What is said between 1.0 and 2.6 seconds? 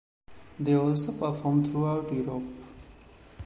performed throughout Europe.